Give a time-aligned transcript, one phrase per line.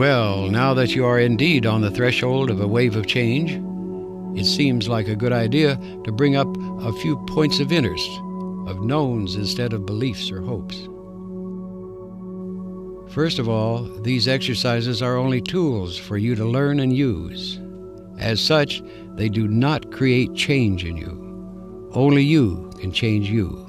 [0.00, 3.60] Well, now that you are indeed on the threshold of a wave of change,
[4.38, 6.46] it seems like a good idea to bring up
[6.80, 8.08] a few points of interest,
[8.70, 10.88] of knowns instead of beliefs or hopes.
[13.12, 17.58] First of all, these exercises are only tools for you to learn and use.
[18.18, 18.82] As such,
[19.16, 21.90] they do not create change in you.
[21.92, 23.66] Only you can change you.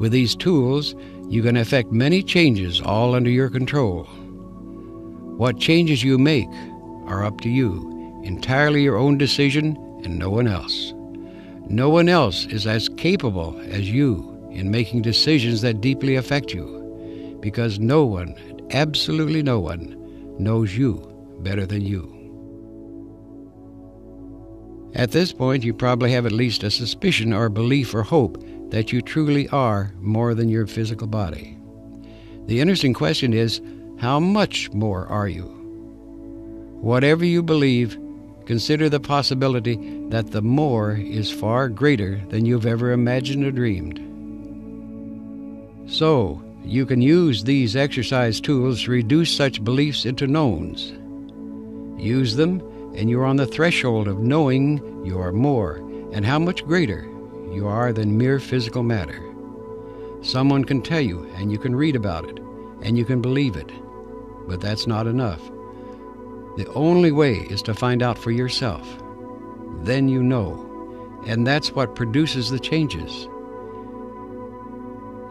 [0.00, 0.94] With these tools,
[1.28, 4.04] you can effect many changes all under your control.
[5.36, 6.48] What changes you make
[7.06, 10.92] are up to you, entirely your own decision and no one else.
[11.68, 17.38] No one else is as capable as you in making decisions that deeply affect you,
[17.40, 18.34] because no one,
[18.70, 19.94] absolutely no one,
[20.38, 21.02] knows you
[21.40, 22.12] better than you.
[24.94, 28.92] At this point, you probably have at least a suspicion or belief or hope that
[28.92, 31.58] you truly are more than your physical body.
[32.46, 33.60] The interesting question is
[33.98, 35.44] how much more are you?
[36.80, 37.98] Whatever you believe,
[38.46, 39.76] consider the possibility
[40.08, 44.00] that the more is far greater than you've ever imagined or dreamed.
[45.90, 50.92] So, you can use these exercise tools to reduce such beliefs into knowns.
[52.02, 52.60] Use them,
[52.96, 55.76] and you're on the threshold of knowing you are more
[56.12, 57.04] and how much greater
[57.52, 59.22] you are than mere physical matter.
[60.22, 62.38] Someone can tell you, and you can read about it,
[62.82, 63.70] and you can believe it
[64.46, 65.40] but that's not enough.
[66.56, 68.86] The only way is to find out for yourself.
[69.82, 70.62] Then you know,
[71.26, 73.28] and that's what produces the changes.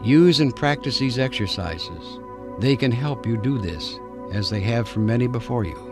[0.02, 2.20] Use and practice these exercises.
[2.60, 3.98] They can help you do this,
[4.32, 5.82] as they have for many before you.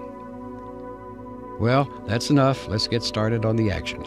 [1.59, 2.69] Well, that's enough.
[2.69, 4.05] Let's get started on the action.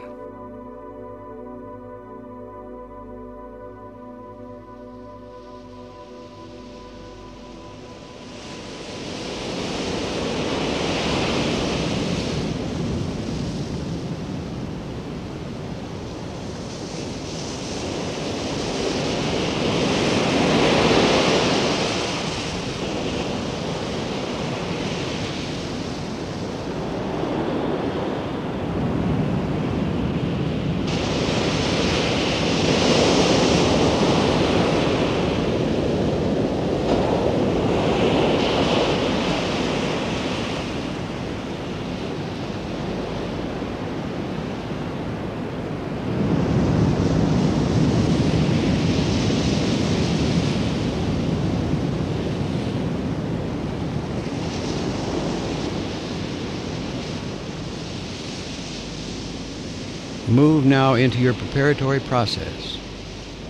[60.88, 62.78] Now into your preparatory process.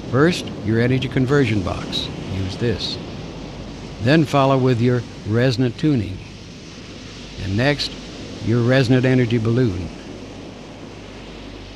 [0.09, 2.07] First, your energy conversion box.
[2.33, 2.97] Use this.
[4.01, 6.17] Then follow with your resonant tuning.
[7.43, 7.91] And next,
[8.43, 9.87] your resonant energy balloon.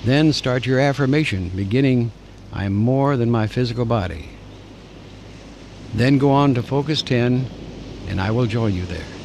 [0.04, 2.12] Then start your affirmation, beginning,
[2.52, 4.30] I'm more than my physical body.
[5.94, 7.46] Then go on to Focus 10,
[8.08, 9.21] and I will join you there.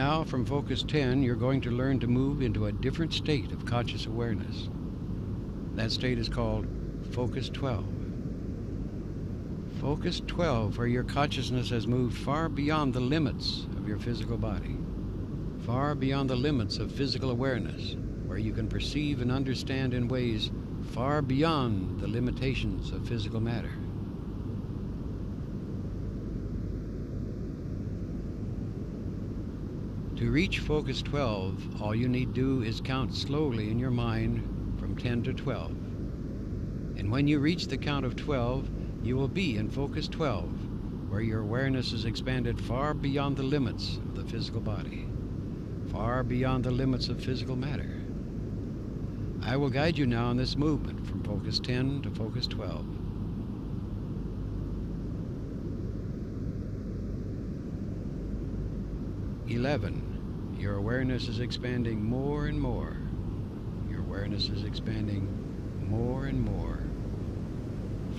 [0.00, 3.66] Now, from Focus 10, you're going to learn to move into a different state of
[3.66, 4.70] conscious awareness.
[5.74, 6.66] That state is called
[7.10, 7.84] Focus 12.
[9.78, 14.78] Focus 12, where your consciousness has moved far beyond the limits of your physical body,
[15.66, 20.50] far beyond the limits of physical awareness, where you can perceive and understand in ways
[20.92, 23.74] far beyond the limitations of physical matter.
[30.20, 34.94] To reach focus 12, all you need do is count slowly in your mind from
[34.94, 35.70] 10 to 12.
[36.98, 38.68] And when you reach the count of 12,
[39.02, 43.96] you will be in focus 12, where your awareness is expanded far beyond the limits
[43.96, 45.08] of the physical body,
[45.90, 48.02] far beyond the limits of physical matter.
[49.40, 52.84] I will guide you now in this movement from focus 10 to focus 12.
[59.48, 60.09] Eleven.
[60.60, 62.94] Your awareness is expanding more and more.
[63.88, 65.26] Your awareness is expanding
[65.88, 66.80] more and more,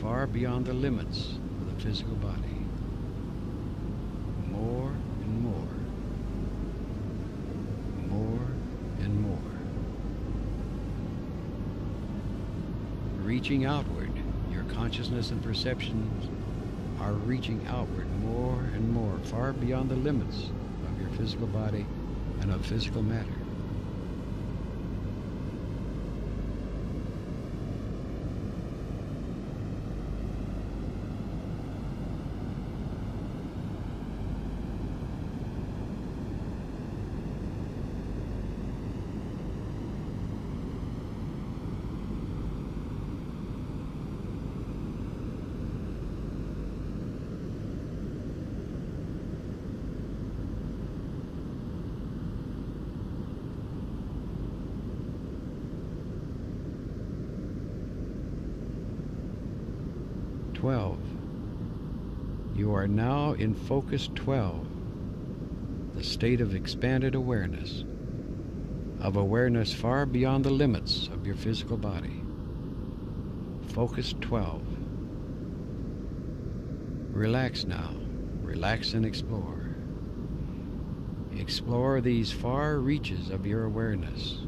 [0.01, 2.65] far beyond the limits of the physical body.
[4.49, 5.67] More and more.
[8.09, 8.47] More
[9.03, 9.51] and more.
[13.23, 14.11] Reaching outward,
[14.51, 16.27] your consciousness and perceptions
[16.99, 20.49] are reaching outward more and more, far beyond the limits
[20.89, 21.85] of your physical body
[22.41, 23.27] and of physical matter.
[60.53, 60.99] Twelve.
[62.53, 64.67] You are now in focus 12,
[65.95, 67.83] the state of expanded awareness,
[68.99, 72.21] of awareness far beyond the limits of your physical body.
[73.73, 74.61] Focus 12.
[77.11, 77.95] Relax now.
[78.41, 79.75] Relax and explore.
[81.35, 84.39] Explore these far reaches of your awareness.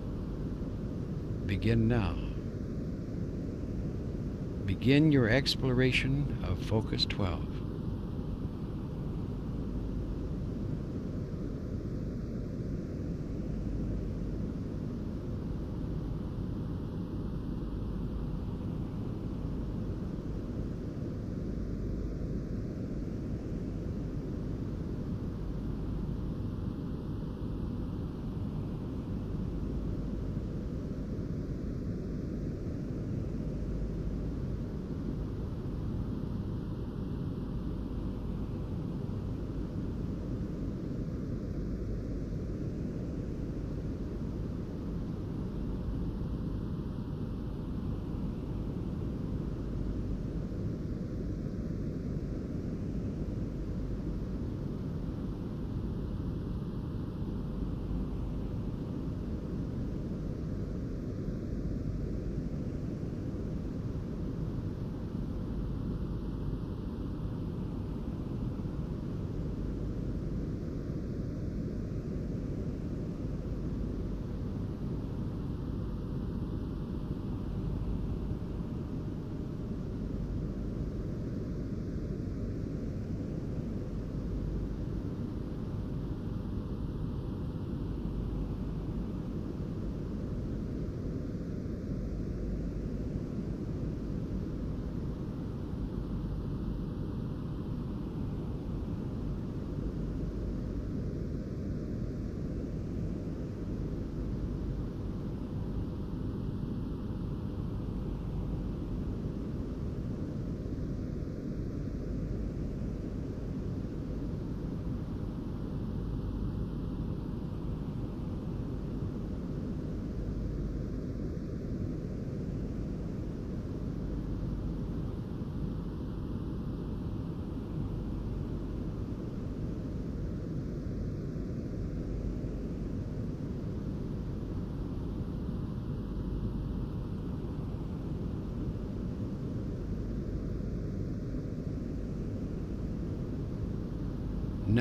[1.48, 2.16] Begin now.
[4.66, 7.53] Begin your exploration of Focus 12.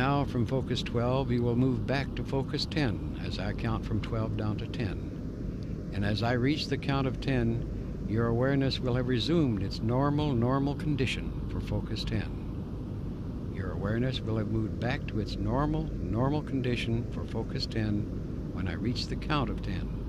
[0.03, 4.01] Now, from focus 12, you will move back to focus 10 as I count from
[4.01, 5.91] 12 down to 10.
[5.95, 10.33] And as I reach the count of 10, your awareness will have resumed its normal,
[10.33, 13.53] normal condition for focus 10.
[13.55, 18.67] Your awareness will have moved back to its normal, normal condition for focus 10 when
[18.67, 20.02] I reach the count of 10.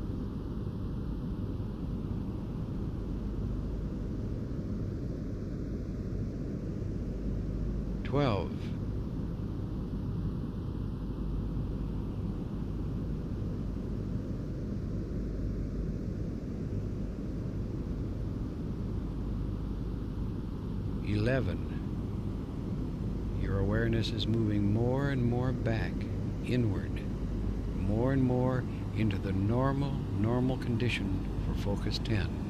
[21.06, 23.40] 11.
[23.42, 25.92] Your awareness is moving more and more back,
[26.46, 27.02] inward,
[27.76, 28.64] more and more
[28.96, 32.43] into the normal, normal condition for focus 10.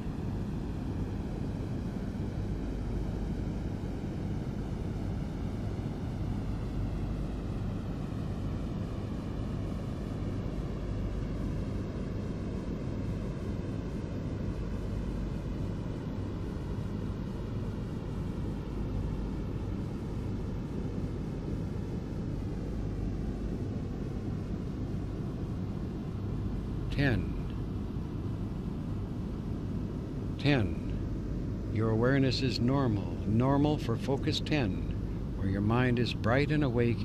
[32.24, 37.02] Awareness is normal, normal for focus 10, where your mind is bright and awake,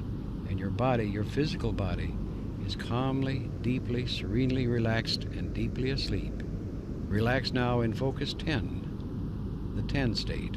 [0.48, 2.14] and your body, your physical body,
[2.64, 6.44] is calmly, deeply, serenely relaxed and deeply asleep.
[7.08, 10.56] Relax now in focus 10, the 10 state.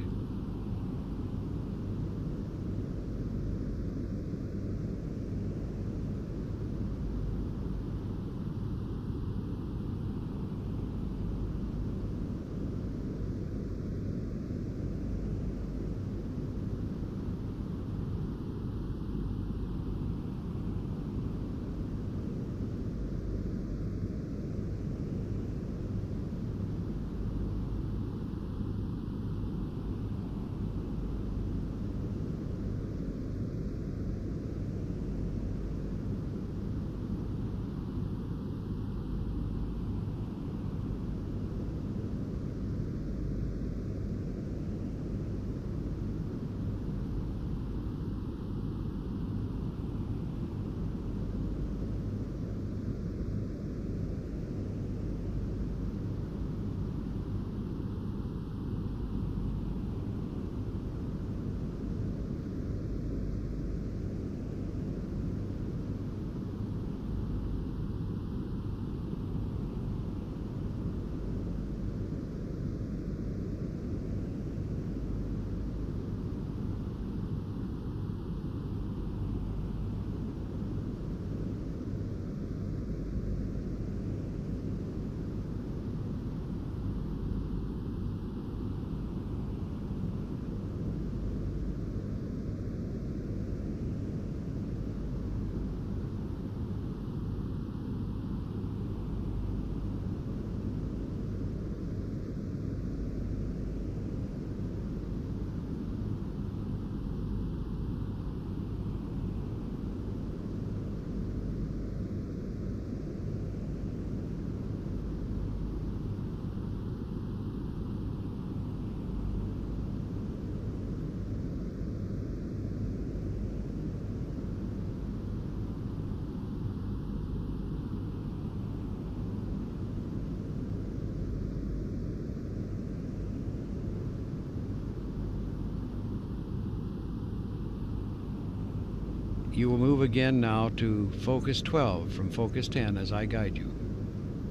[139.53, 143.65] You will move again now to focus 12 from focus 10 as I guide you.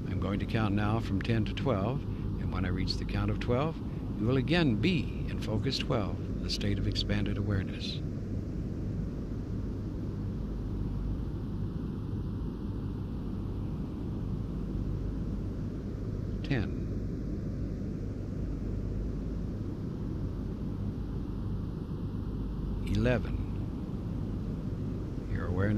[0.07, 2.01] I'm going to count now from 10 to 12,
[2.39, 3.75] and when I reach the count of 12,
[4.19, 7.99] you will again be in focus 12, the state of expanded awareness.
[16.43, 16.77] Ten.
[22.85, 23.40] Eleven.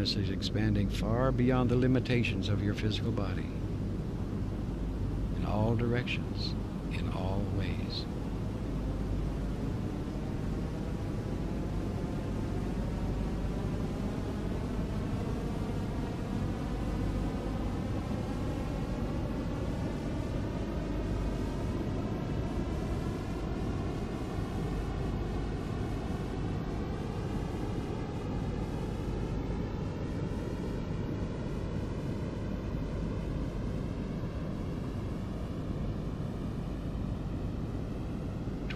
[0.03, 3.47] Is expanding far beyond the limitations of your physical body.
[5.37, 6.53] In all directions,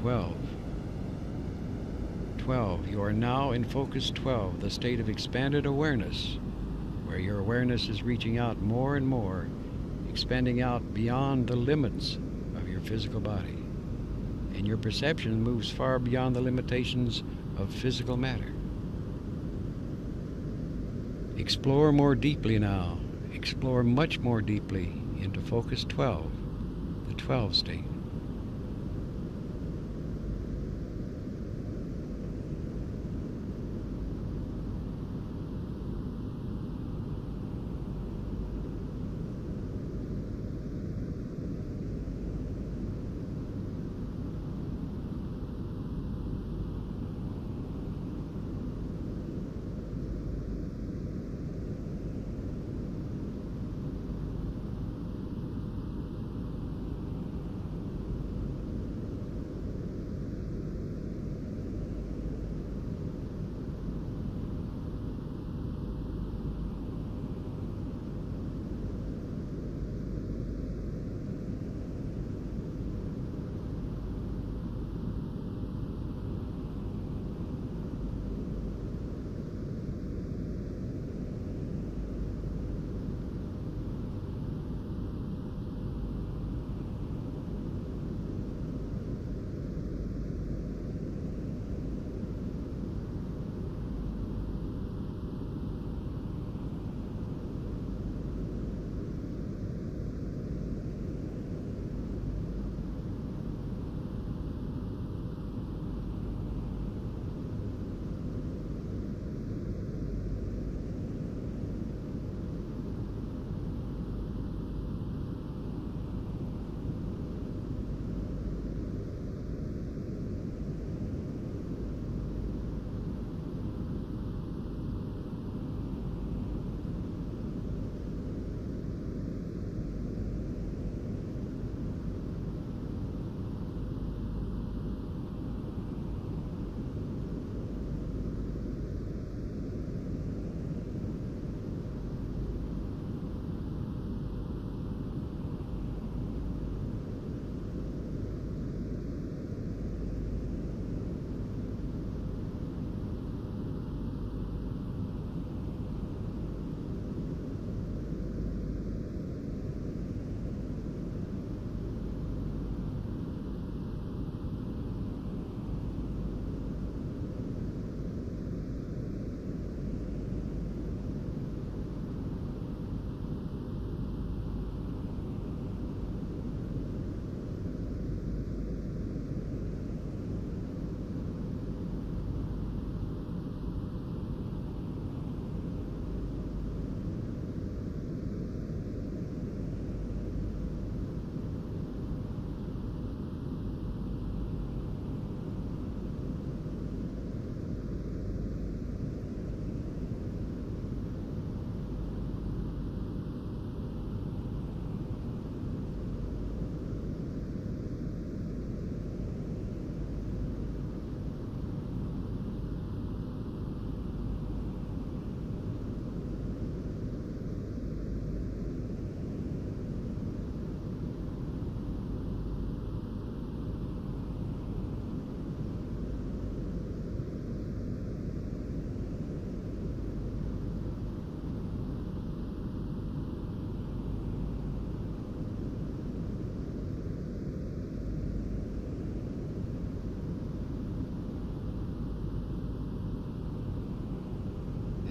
[0.08, 0.38] 12.
[2.38, 2.88] 12.
[2.88, 6.38] You are now in focus 12, the state of expanded awareness,
[7.04, 9.50] where your awareness is reaching out more and more,
[10.10, 12.20] expanding out beyond the limits
[12.56, 13.58] of your physical body.
[14.56, 17.22] And your perception moves far beyond the limitations
[17.58, 18.54] of physical matter.
[21.38, 22.98] Explore more deeply now.
[23.34, 24.86] Explore much more deeply
[25.20, 26.32] into focus 12,
[27.10, 27.97] the 12 state.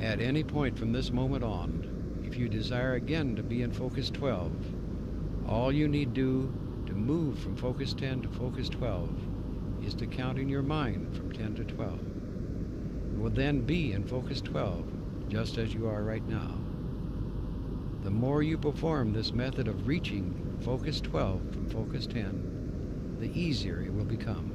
[0.06, 4.08] At any point from this moment on, if you desire again to be in focus
[4.08, 4.52] 12,
[5.48, 6.54] all you need do
[6.86, 9.10] to move from focus 10 to focus 12
[9.84, 11.98] is to count in your mind from 10 to 12.
[13.14, 16.56] You will then be in focus 12, just as you are right now.
[18.04, 23.82] The more you perform this method of reaching focus 12 from focus 10, the easier
[23.82, 24.52] it will become.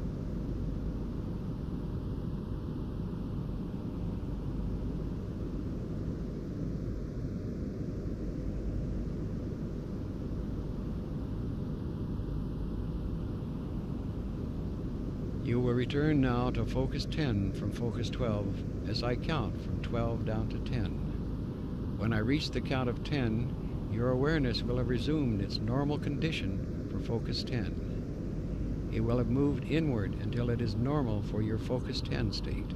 [15.44, 20.26] You will return now to focus 10 from focus 12 as I count from 12
[20.26, 21.96] down to 10.
[21.98, 26.88] When I reach the count of 10, your awareness will have resumed its normal condition
[26.92, 28.90] for focus 10.
[28.94, 32.70] it will have moved inward until it is normal for your focus 10 state.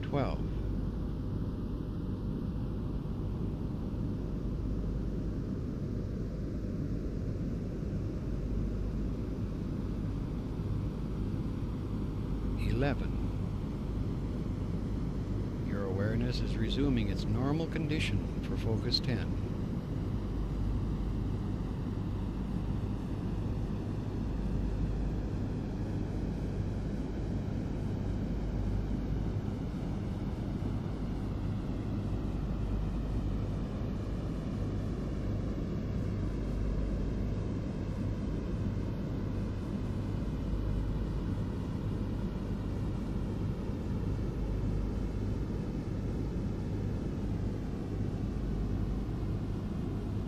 [0.00, 0.43] Twelve.
[12.74, 13.08] Eleven.
[15.68, 19.44] Your awareness is resuming its normal condition for focus 10.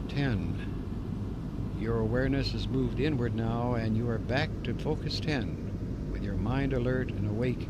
[0.08, 0.54] Ten.
[2.46, 5.58] Awareness has moved inward now, and you are back to focus 10,
[6.12, 7.68] with your mind alert and awake,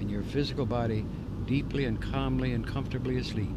[0.00, 1.04] and your physical body
[1.44, 3.52] deeply and calmly and comfortably asleep.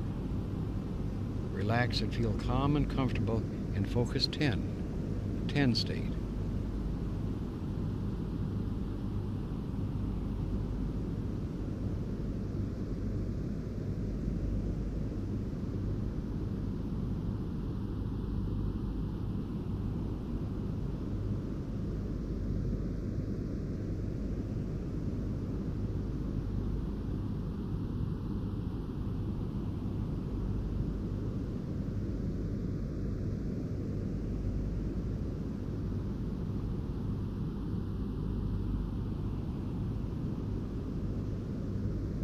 [1.54, 3.42] Relax and feel calm and comfortable
[3.74, 4.82] in focus 10,
[5.48, 6.19] 10 state.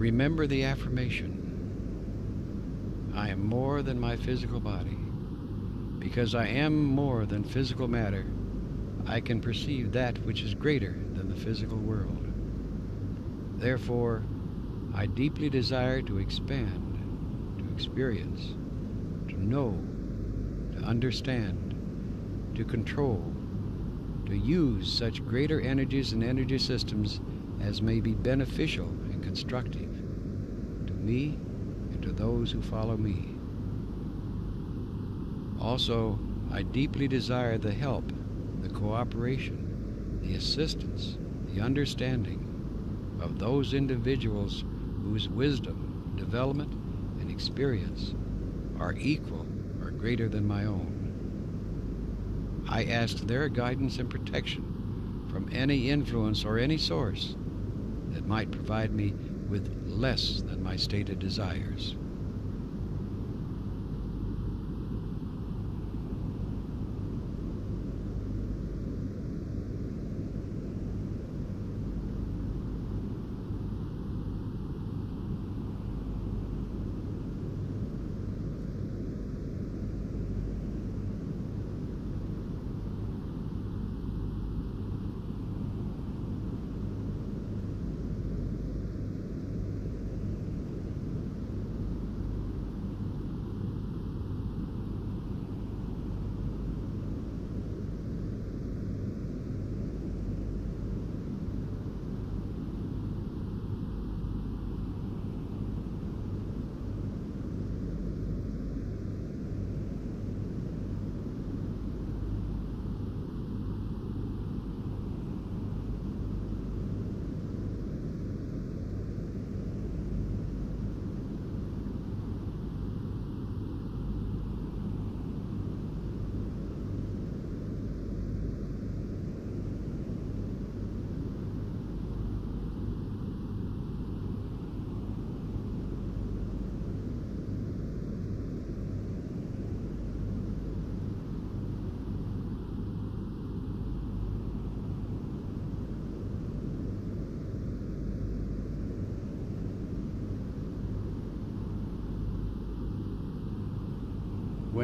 [0.06, 1.41] Remember the affirmation
[3.15, 5.00] I am more than my physical body.
[5.98, 8.28] Because I am more than physical matter,
[9.08, 12.24] I can perceive that which is greater than the physical world.
[13.60, 14.22] Therefore,
[14.94, 18.54] I deeply desire to expand, to experience,
[19.30, 19.72] to know,
[20.78, 21.74] to understand,
[22.54, 23.34] to control,
[24.28, 27.22] to use such greater energies and energy systems
[27.60, 29.85] as may be beneficial and constructive
[31.06, 31.38] me
[31.91, 33.36] and to those who follow me.
[35.60, 36.20] Also,
[36.52, 38.12] I deeply desire the help,
[38.62, 41.18] the cooperation, the assistance,
[41.54, 44.63] the understanding of those individuals
[45.04, 46.74] whose wisdom, development,
[47.22, 48.13] and experience
[48.80, 49.46] are equal
[49.82, 51.06] or greater than my own.
[52.68, 57.36] I ask their guidance and protection from any influence or any source
[58.10, 59.13] that might provide me
[59.48, 61.95] with less than my stated desires.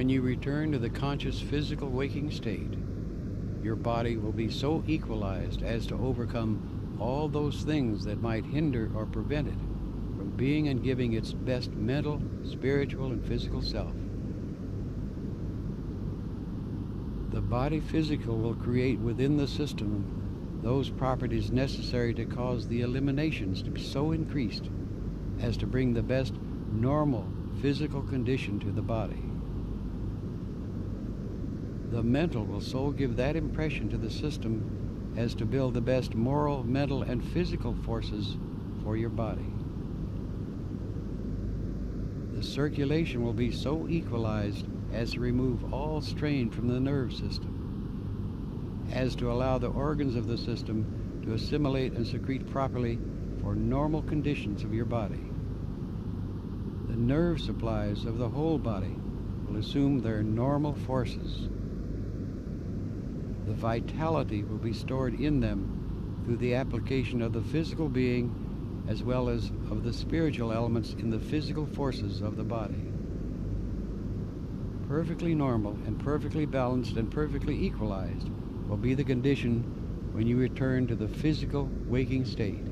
[0.01, 2.73] When you return to the conscious physical waking state,
[3.63, 8.89] your body will be so equalized as to overcome all those things that might hinder
[8.95, 9.59] or prevent it
[10.17, 13.93] from being and giving its best mental, spiritual, and physical self.
[17.31, 23.61] The body physical will create within the system those properties necessary to cause the eliminations
[23.61, 24.67] to be so increased
[25.41, 26.33] as to bring the best
[26.71, 29.30] normal physical condition to the body.
[31.91, 36.15] The mental will so give that impression to the system as to build the best
[36.15, 38.37] moral, mental, and physical forces
[38.81, 39.45] for your body.
[42.33, 48.87] The circulation will be so equalized as to remove all strain from the nerve system,
[48.93, 52.97] as to allow the organs of the system to assimilate and secrete properly
[53.41, 55.21] for normal conditions of your body.
[56.87, 58.95] The nerve supplies of the whole body
[59.45, 61.49] will assume their normal forces.
[63.51, 68.33] The vitality will be stored in them through the application of the physical being
[68.87, 72.91] as well as of the spiritual elements in the physical forces of the body
[74.87, 78.29] perfectly normal and perfectly balanced and perfectly equalized
[78.69, 79.63] will be the condition
[80.13, 82.63] when you return to the physical waking state.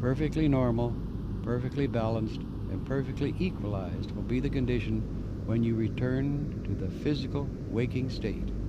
[0.00, 0.96] Perfectly normal,
[1.42, 5.00] perfectly balanced, and perfectly equalized will be the condition
[5.46, 8.59] when you return to the physical waking state.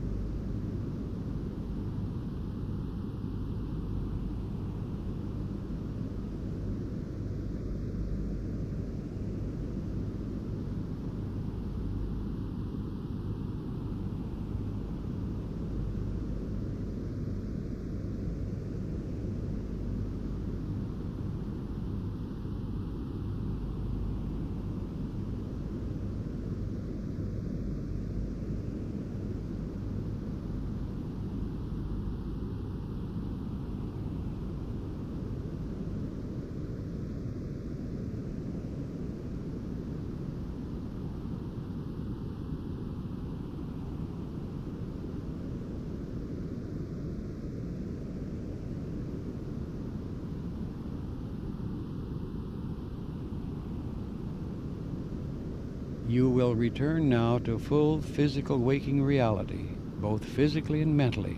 [56.12, 59.70] You will return now to full physical waking reality,
[60.02, 61.38] both physically and mentally.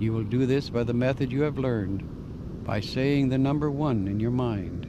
[0.00, 2.02] You will do this by the method you have learned,
[2.64, 4.88] by saying the number one in your mind.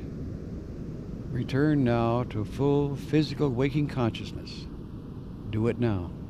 [1.32, 4.66] Return now to full physical waking consciousness.
[5.52, 6.21] Do it now.